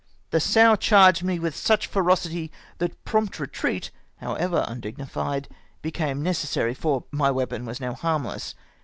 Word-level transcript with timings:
The 0.31 0.39
sow 0.39 0.75
charged 0.75 1.21
me 1.21 1.37
with 1.37 1.55
such 1.55 1.85
ferocity 1.85 2.51
that 2.79 3.05
prompt 3.05 3.39
retreat, 3.39 3.91
however 4.17 4.65
undignified, 4.67 5.47
became 5.83 6.23
necessary, 6.23 6.73
for 6.73 7.03
my 7.11 7.29
weapon 7.29 7.67
was 7.67 7.79
now 7.79 7.93
harmless. 7.93 8.55